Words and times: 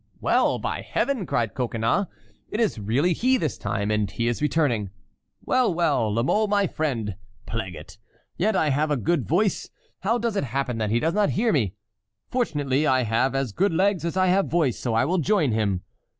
"Well! 0.19 0.57
by 0.57 0.81
Heaven!" 0.81 1.27
cried 1.27 1.53
Coconnas; 1.53 2.07
"it 2.49 2.59
is 2.59 2.79
really 2.79 3.13
he 3.13 3.37
this 3.37 3.55
time, 3.55 3.91
and 3.91 4.09
he 4.09 4.27
is 4.27 4.41
returning. 4.41 4.89
Well! 5.45 5.71
well! 5.71 6.11
La 6.11 6.23
Mole, 6.23 6.47
my 6.47 6.65
friend! 6.65 7.15
Plague 7.45 7.75
it! 7.75 7.99
Yet 8.35 8.55
I 8.55 8.69
have 8.71 8.89
a 8.89 8.97
good 8.97 9.27
voice. 9.27 9.69
How 9.99 10.17
does 10.17 10.35
it 10.35 10.45
happen 10.45 10.79
that 10.79 10.89
he 10.89 10.99
does 10.99 11.13
not 11.13 11.29
hear 11.37 11.53
me? 11.53 11.75
Fortunately 12.31 12.87
I 12.87 13.03
have 13.03 13.35
as 13.35 13.51
good 13.51 13.73
legs 13.75 14.03
as 14.03 14.17
I 14.17 14.25
have 14.25 14.47
voice, 14.47 14.79
so 14.79 14.95
I 14.95 15.05
will 15.05 15.19
join 15.19 15.51
him." 15.51 15.83